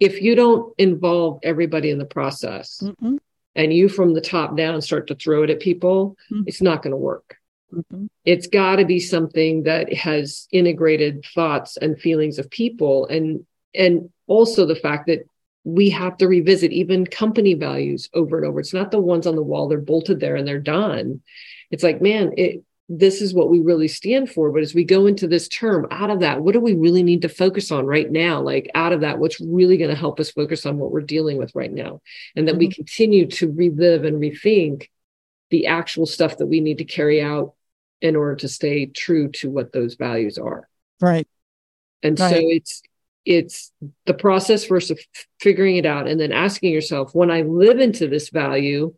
[0.00, 3.16] if you don't involve everybody in the process mm-hmm.
[3.54, 6.42] and you from the top down start to throw it at people mm-hmm.
[6.46, 7.36] it's not going to work
[7.74, 8.06] mm-hmm.
[8.24, 14.10] it's got to be something that has integrated thoughts and feelings of people and and
[14.26, 15.26] also the fact that
[15.64, 18.60] we have to revisit even company values over and over.
[18.60, 21.22] It's not the ones on the wall, they're bolted there and they're done.
[21.70, 24.52] It's like, man, it, this is what we really stand for.
[24.52, 27.22] But as we go into this term, out of that, what do we really need
[27.22, 28.42] to focus on right now?
[28.42, 31.38] Like, out of that, what's really going to help us focus on what we're dealing
[31.38, 32.02] with right now?
[32.36, 32.58] And that mm-hmm.
[32.58, 34.90] we continue to relive and rethink
[35.50, 37.54] the actual stuff that we need to carry out
[38.04, 40.68] in order to stay true to what those values are.
[41.00, 41.26] Right.
[42.02, 42.34] And right.
[42.34, 42.82] so it's
[43.24, 43.72] it's
[44.04, 45.00] the process first of
[45.40, 48.92] figuring it out and then asking yourself when i live into this value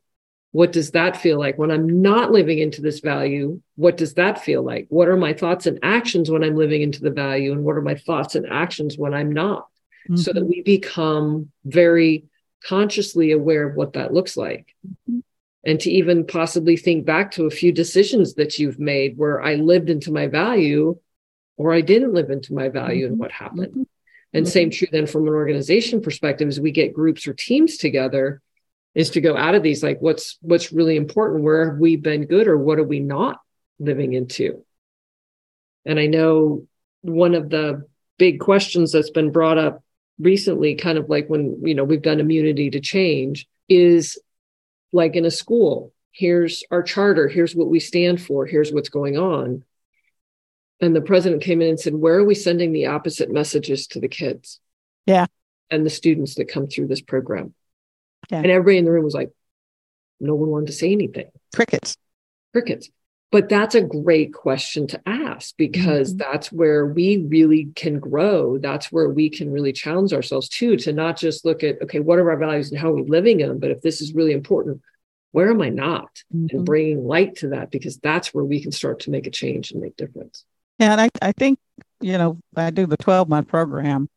[0.51, 4.43] what does that feel like when i'm not living into this value what does that
[4.43, 7.63] feel like what are my thoughts and actions when i'm living into the value and
[7.63, 9.69] what are my thoughts and actions when i'm not
[10.09, 10.17] mm-hmm.
[10.17, 10.49] so that mm-hmm.
[10.49, 12.25] we become very
[12.65, 15.21] consciously aware of what that looks like mm-hmm.
[15.67, 19.57] And to even possibly think back to a few decisions that you've made where i
[19.57, 20.99] lived into my value
[21.59, 23.13] or i didn't live into my value mm-hmm.
[23.13, 23.83] and what happened mm-hmm.
[24.33, 24.53] And mm-hmm.
[24.53, 28.43] same true then from an organization perspective, as we get groups or teams together,
[28.95, 32.27] is to go out of these like what's what's really important, where have we been
[32.27, 33.41] good or what are we not
[33.79, 34.63] living into?
[35.87, 36.67] And I know
[37.01, 37.87] one of the
[38.19, 39.83] big questions that's been brought up
[40.19, 44.19] recently, kind of like when you know we've done immunity to change, is
[44.97, 49.17] like in a school, here's our charter, here's what we stand for, here's what's going
[49.17, 49.63] on
[50.81, 54.01] and the president came in and said, Where are we sending the opposite messages to
[54.01, 54.61] the kids?
[55.07, 55.27] Yeah.
[55.71, 57.55] And the students that come through this program.
[58.31, 58.39] Yeah.
[58.39, 59.31] And everybody in the room was like,
[60.21, 61.31] No one wanted to say anything.
[61.55, 61.97] Crickets.
[62.53, 62.91] Crickets.
[63.33, 66.19] But that's a great question to ask because mm-hmm.
[66.19, 68.57] that's where we really can grow.
[68.59, 72.19] That's where we can really challenge ourselves too, to not just look at, okay, what
[72.19, 73.59] are our values and how are we living them?
[73.59, 74.81] But if this is really important,
[75.33, 76.23] where am I not?
[76.35, 76.57] Mm-hmm.
[76.57, 79.73] And bringing light to that because that's where we can start to make a change
[79.73, 80.45] and make difference.
[80.79, 81.59] Yeah, and I, I think,
[82.01, 84.09] you know, I do the 12 month program.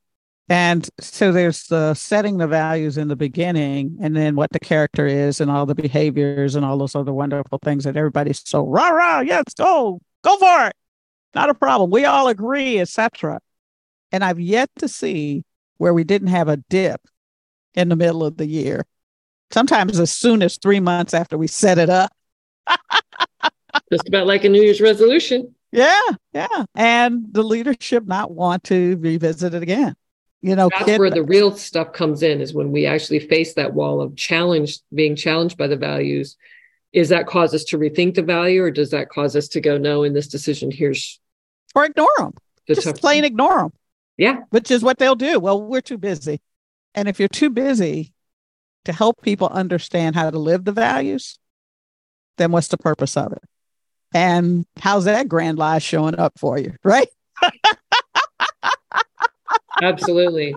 [0.50, 5.06] And so there's the setting the values in the beginning and then what the character
[5.06, 8.90] is and all the behaviors and all those other wonderful things that everybody's so rah
[8.90, 10.74] rah, yes, go, go for it.
[11.36, 11.92] Not a problem.
[11.92, 13.40] We all agree, etc.
[14.12, 15.44] And I've yet to see
[15.78, 17.02] where we didn't have a dip
[17.76, 18.88] in the middle of the year.
[19.52, 22.12] Sometimes as soon as three months after we set it up.
[23.92, 25.54] Just about like a New Year's resolution.
[25.72, 26.02] Yeah,
[26.34, 26.66] yeah.
[26.74, 29.96] And the leadership not want to revisit it again.
[30.42, 33.74] You know, that's where the real stuff comes in is when we actually face that
[33.74, 36.38] wall of challenge, being challenged by the values.
[36.94, 39.78] Is that cause us to rethink the value or does that cause us to go,
[39.78, 41.20] no, in this decision, here's
[41.76, 42.34] or ignore them?
[42.68, 43.74] The Just plain ignore them.
[44.18, 44.42] Yeah.
[44.50, 45.40] Which is what they'll do.
[45.40, 46.42] Well, we're too busy.
[46.96, 48.14] And if you're too busy
[48.86, 51.38] to help people understand how to live the values,
[52.38, 53.44] then what's the purpose of it?
[54.14, 56.74] And how's that grand lie showing up for you?
[56.84, 57.10] Right.
[59.82, 60.56] Absolutely.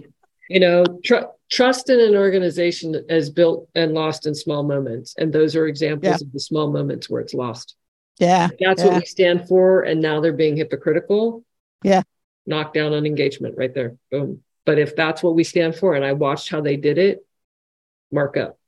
[0.49, 5.15] You know, tr- trust in an organization is built and lost in small moments.
[5.19, 6.27] And those are examples yeah.
[6.27, 7.77] of the small moments where it's lost.
[8.19, 8.49] Yeah.
[8.61, 8.89] That's yeah.
[8.89, 9.83] what we stand for.
[9.83, 11.45] And now they're being hypocritical.
[11.83, 12.03] Yeah.
[12.47, 13.97] Knock down on engagement right there.
[14.11, 14.43] Boom.
[14.65, 17.25] But if that's what we stand for, and I watched how they did it,
[18.11, 18.59] mark up.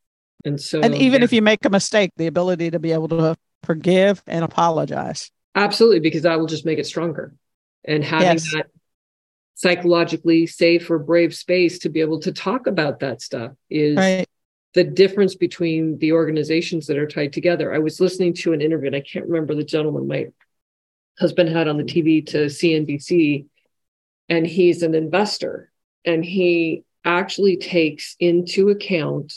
[0.44, 1.24] And so, and even yeah.
[1.24, 5.30] if you make a mistake, the ability to be able to forgive and apologize.
[5.54, 7.34] Absolutely, because that will just make it stronger.
[7.84, 8.52] And having yes.
[8.52, 8.66] that
[9.64, 14.26] psychologically safe or brave space to be able to talk about that stuff is right.
[14.74, 17.72] the difference between the organizations that are tied together.
[17.72, 20.26] I was listening to an interview, and I can't remember the gentleman my
[21.18, 23.46] husband had on the TV to CNBC,
[24.28, 25.72] and he's an investor,
[26.04, 29.32] and he actually takes into account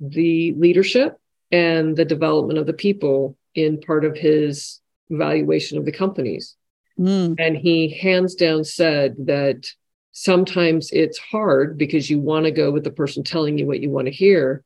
[0.00, 1.20] the leadership
[1.52, 6.56] and the development of the people in part of his valuation of the companies.
[6.98, 7.36] Mm.
[7.38, 9.66] And he hands down said that
[10.12, 13.90] sometimes it's hard because you want to go with the person telling you what you
[13.90, 14.64] want to hear.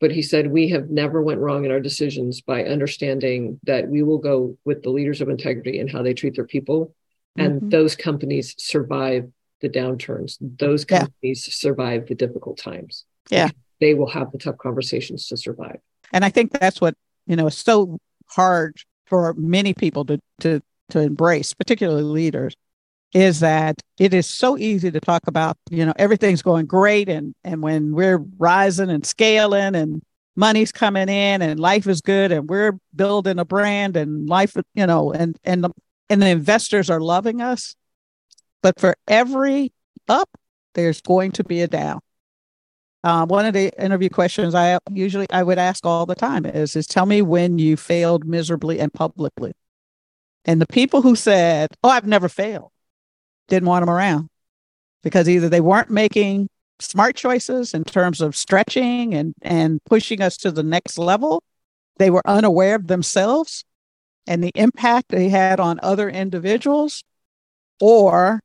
[0.00, 4.02] But he said, we have never went wrong in our decisions by understanding that we
[4.02, 6.94] will go with the leaders of integrity and how they treat their people.
[7.36, 7.68] And mm-hmm.
[7.70, 10.36] those companies survive the downturns.
[10.40, 11.52] Those companies yeah.
[11.54, 13.04] survive the difficult times.
[13.30, 13.50] Yeah.
[13.80, 15.78] They will have the tough conversations to survive.
[16.12, 16.94] And I think that's what,
[17.26, 22.54] you know, is so hard for many people to to to embrace, particularly leaders,
[23.12, 27.34] is that it is so easy to talk about, you know, everything's going great and
[27.44, 30.02] and when we're rising and scaling and
[30.36, 34.86] money's coming in and life is good and we're building a brand and life, you
[34.86, 35.70] know, and and the
[36.10, 37.76] and the investors are loving us.
[38.62, 39.72] But for every
[40.08, 40.28] up,
[40.74, 42.00] there's going to be a down.
[43.04, 46.74] Uh, one of the interview questions I usually I would ask all the time is
[46.74, 49.52] is tell me when you failed miserably and publicly.
[50.44, 52.70] And the people who said, "Oh, I've never failed,"
[53.48, 54.28] didn't want them around
[55.02, 56.48] because either they weren't making
[56.80, 61.42] smart choices in terms of stretching and and pushing us to the next level.
[61.98, 63.64] They were unaware of themselves
[64.26, 67.04] and the impact they had on other individuals,
[67.80, 68.40] or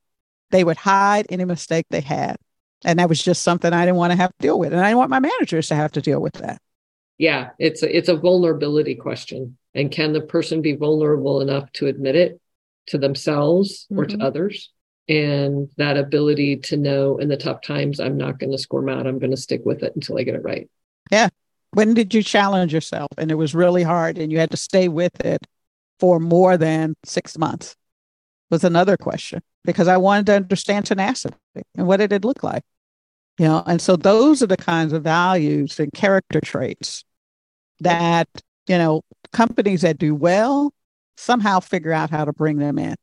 [0.52, 2.36] they would hide any mistake they had.
[2.84, 4.74] And that was just something I didn't want to have to deal with.
[4.74, 6.62] And I didn't want my managers to have to deal with that.
[7.18, 9.58] Yeah, it's a, it's a vulnerability question.
[9.76, 12.42] And can the person be vulnerable enough to admit it
[12.88, 14.00] to themselves mm-hmm.
[14.00, 14.26] or to mm-hmm.
[14.26, 14.72] others?
[15.08, 19.08] And that ability to know in the tough times, I'm not going to squirm out.
[19.08, 20.70] I'm going to stick with it until I get it right.
[21.12, 21.30] Yeah.
[21.72, 24.88] When did you challenge yourself and it was really hard and you had to stay
[24.88, 25.46] with it
[26.00, 27.76] for more than six months?
[28.52, 31.36] Was another question because I wanted to understand tenacity
[31.76, 32.64] and what did it look like?
[33.38, 37.04] You know, and so those are the kinds of values and character traits
[37.80, 38.28] that,
[38.68, 39.02] you know,
[39.32, 40.74] companies that do well
[41.18, 42.96] somehow figure out how to bring them in.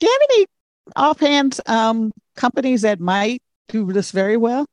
[0.00, 0.46] Do you have any
[0.96, 4.66] offhand um, companies that might do this very well?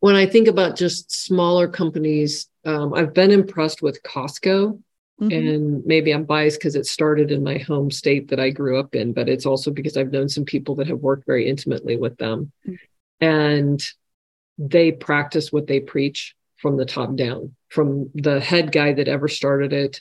[0.00, 4.80] When I think about just smaller companies, um, I've been impressed with Costco
[5.22, 5.48] Mm-hmm.
[5.48, 8.94] And maybe I'm biased because it started in my home state that I grew up
[8.94, 12.16] in, but it's also because I've known some people that have worked very intimately with
[12.16, 12.50] them.
[12.66, 13.24] Mm-hmm.
[13.24, 13.84] And
[14.58, 19.28] they practice what they preach from the top down, from the head guy that ever
[19.28, 20.00] started it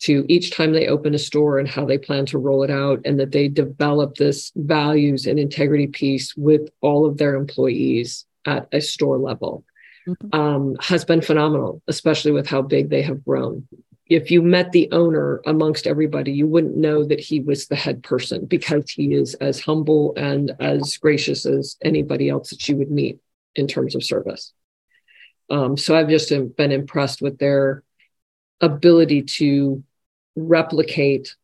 [0.00, 3.00] to each time they open a store and how they plan to roll it out,
[3.04, 8.66] and that they develop this values and integrity piece with all of their employees at
[8.72, 9.64] a store level.
[10.08, 10.40] Mm-hmm.
[10.40, 13.68] Um, has been phenomenal, especially with how big they have grown
[14.12, 18.02] if you met the owner amongst everybody, you wouldn't know that he was the head
[18.02, 22.90] person because he is as humble and as gracious as anybody else that you would
[22.90, 23.20] meet
[23.54, 24.52] in terms of service.
[25.50, 27.82] Um, so I've just been impressed with their
[28.60, 29.82] ability to
[30.36, 31.34] replicate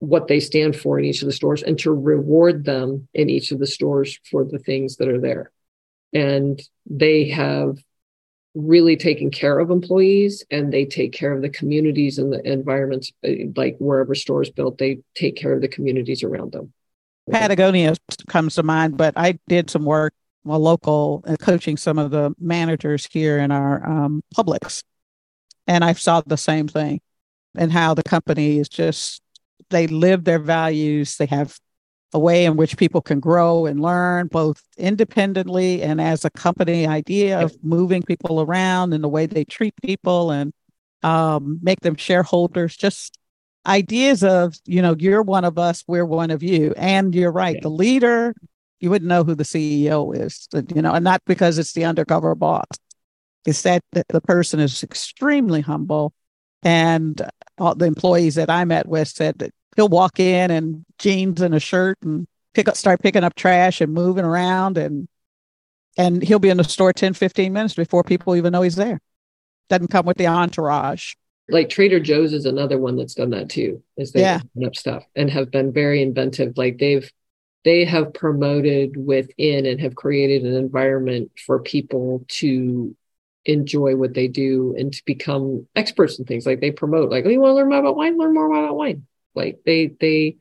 [0.00, 3.52] what they stand for in each of the stores and to reward them in each
[3.52, 5.50] of the stores for the things that are there.
[6.12, 7.78] And they have
[8.54, 13.12] really taken care of employees and they take care of the communities and the environments
[13.26, 16.72] uh, like wherever stores built they take care of the communities around them
[17.30, 17.94] Patagonia
[18.28, 20.14] comes to mind, but I did some work,
[20.44, 24.82] well, local, uh, coaching some of the managers here in our um, Publix,
[25.66, 27.00] and I saw the same thing,
[27.56, 29.22] and how the company is just
[29.70, 31.16] they live their values.
[31.16, 31.58] They have
[32.12, 36.86] a way in which people can grow and learn both independently and as a company
[36.86, 40.52] idea of moving people around and the way they treat people and
[41.02, 42.76] um, make them shareholders.
[42.76, 43.18] Just
[43.66, 46.74] ideas of you know you're one of us we're one of you.
[46.76, 48.34] And you're right the leader
[48.84, 52.34] you wouldn't know who the ceo is you know and not because it's the undercover
[52.34, 52.66] boss.
[53.46, 56.14] It's that the person is extremely humble
[56.62, 57.20] and
[57.58, 61.54] all the employees that i met with said that he'll walk in and jeans and
[61.54, 65.08] a shirt and pick up start picking up trash and moving around and
[65.96, 69.00] and he'll be in the store 10 15 minutes before people even know he's there.
[69.68, 71.14] Doesn't come with the entourage.
[71.48, 74.40] Like trader joe's is another one that's done that too is they yeah.
[74.64, 76.56] up stuff and have been very inventive.
[76.56, 77.10] Like they've
[77.64, 82.94] they have promoted within and have created an environment for people to
[83.46, 86.46] enjoy what they do and to become experts in things.
[86.46, 88.18] Like they promote like oh you want to learn more about wine?
[88.18, 89.06] Learn more about wine.
[89.34, 90.36] Like they they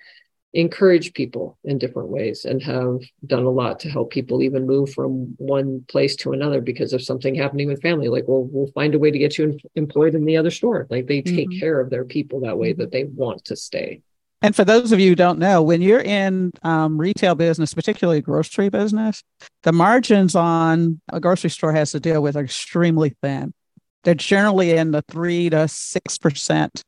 [0.56, 4.94] encourage people in different ways and have done a lot to help people even move
[4.94, 8.10] from one place to another because of something happening with family.
[8.10, 10.88] Like well we'll find a way to get you employed in the other store.
[10.90, 11.60] Like they take mm-hmm.
[11.60, 14.02] care of their people that way that they want to stay
[14.44, 18.22] and for those of you who don't know when you're in um, retail business particularly
[18.22, 19.24] grocery business
[19.64, 23.54] the margins on a grocery store has to deal with are extremely thin
[24.04, 26.84] they're generally in the three to six percent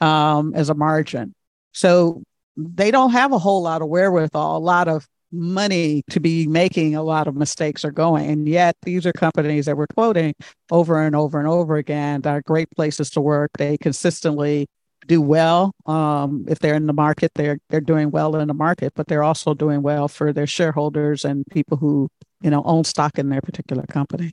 [0.00, 1.34] um, as a margin
[1.72, 2.22] so
[2.56, 6.96] they don't have a whole lot of wherewithal, a lot of money to be making
[6.96, 8.28] a lot of mistakes are going.
[8.28, 10.34] And yet these are companies that we're quoting
[10.70, 13.50] over and over and over again that are great places to work.
[13.56, 14.66] They consistently
[15.06, 15.74] do well.
[15.86, 19.22] Um, if they're in the market, they're they're doing well in the market, but they're
[19.22, 22.08] also doing well for their shareholders and people who,
[22.40, 24.32] you know, own stock in their particular company.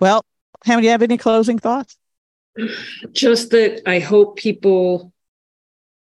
[0.00, 0.24] Well,
[0.64, 1.96] Pam, do you have any closing thoughts?
[3.12, 5.12] Just that I hope people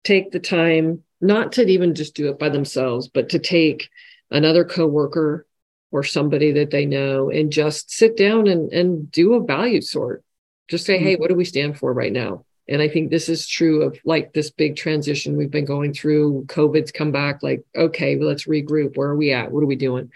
[0.04, 3.88] take the time not to even just do it by themselves, but to take
[4.30, 5.46] another coworker
[5.90, 10.22] or somebody that they know and just sit down and, and do a value sort.
[10.68, 11.04] Just say, mm-hmm.
[11.04, 12.44] hey, what do we stand for right now?
[12.68, 16.44] And I think this is true of like this big transition we've been going through.
[16.48, 18.96] COVID's come back, like, okay, well, let's regroup.
[18.96, 19.50] Where are we at?
[19.50, 20.10] What are we doing?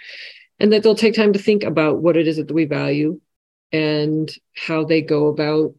[0.61, 3.21] And that they'll take time to think about what it is that we value
[3.73, 5.75] and how they go about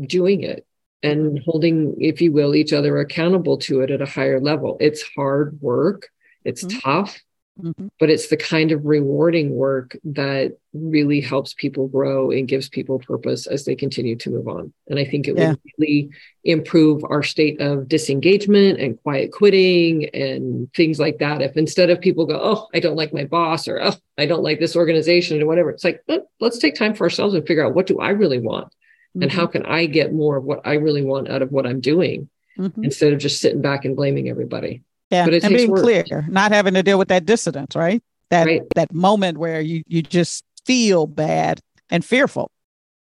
[0.00, 0.66] doing it
[1.02, 4.76] and holding, if you will, each other accountable to it at a higher level.
[4.80, 6.08] It's hard work,
[6.44, 6.78] it's mm-hmm.
[6.80, 7.20] tough,
[7.60, 7.88] mm-hmm.
[7.98, 12.98] but it's the kind of rewarding work that really helps people grow and gives people
[12.98, 14.72] purpose as they continue to move on.
[14.88, 15.50] And I think it yeah.
[15.50, 16.10] will really
[16.44, 21.42] improve our state of disengagement and quiet quitting and things like that.
[21.42, 24.42] If instead of people go, Oh, I don't like my boss or Oh, I don't
[24.42, 26.02] like this organization or whatever, it's like,
[26.40, 28.72] let's take time for ourselves and figure out what do I really want?
[29.16, 29.22] mm-hmm.
[29.22, 31.80] and how can i get more of what i really want out of what i'm
[31.80, 32.28] doing
[32.58, 32.84] mm-hmm.
[32.84, 35.82] instead of just sitting back and blaming everybody yeah but and being work.
[35.82, 38.62] clear not having to deal with that dissonance right that right.
[38.74, 42.50] that moment where you you just feel bad and fearful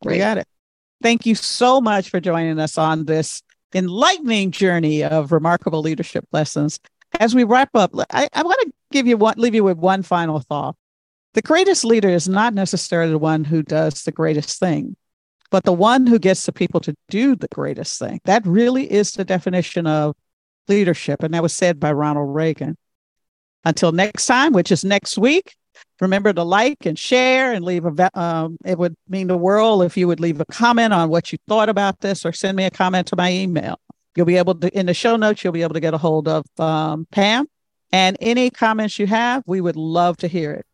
[0.05, 0.13] right.
[0.13, 0.47] we got it
[1.01, 3.41] thank you so much for joining us on this
[3.73, 6.79] enlightening journey of remarkable leadership lessons
[7.19, 10.03] as we wrap up i, I want to give you one leave you with one
[10.03, 10.75] final thought
[11.33, 14.95] the greatest leader is not necessarily the one who does the greatest thing
[15.51, 18.19] but the one who gets the people to do the greatest thing.
[18.23, 20.15] That really is the definition of
[20.67, 21.23] leadership.
[21.23, 22.77] And that was said by Ronald Reagan.
[23.63, 25.55] Until next time, which is next week,
[25.99, 29.95] remember to like and share and leave a, um, it would mean the world if
[29.95, 32.71] you would leave a comment on what you thought about this or send me a
[32.71, 33.79] comment to my email.
[34.15, 36.27] You'll be able to, in the show notes, you'll be able to get a hold
[36.27, 37.47] of um, Pam.
[37.93, 40.65] And any comments you have, we would love to hear it.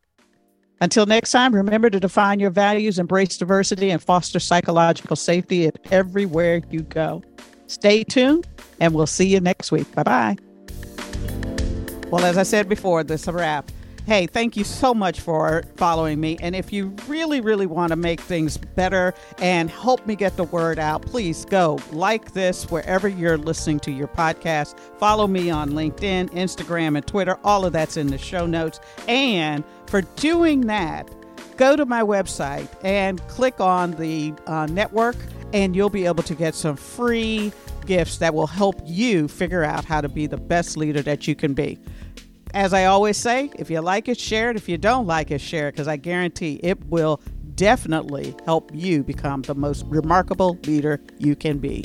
[0.79, 5.75] Until next time, remember to define your values, embrace diversity, and foster psychological safety at
[5.91, 7.23] everywhere you go.
[7.65, 8.47] Stay tuned,
[8.79, 9.93] and we'll see you next week.
[9.95, 10.37] Bye bye.
[12.09, 13.69] Well, as I said before, this is a wrap.
[14.05, 16.37] Hey, thank you so much for following me.
[16.39, 20.45] And if you really, really want to make things better and help me get the
[20.45, 24.79] word out, please go like this wherever you're listening to your podcast.
[24.97, 27.37] Follow me on LinkedIn, Instagram, and Twitter.
[27.43, 28.79] All of that's in the show notes.
[29.09, 31.13] And for doing that,
[31.57, 35.17] go to my website and click on the uh, network,
[35.51, 37.51] and you'll be able to get some free
[37.87, 41.33] gifts that will help you figure out how to be the best leader that you
[41.35, 41.79] can be
[42.53, 44.55] as I always say, if you like it, share it.
[44.55, 47.21] If you don't like it, share it because I guarantee it will
[47.55, 51.83] definitely help you become the most remarkable leader you can be.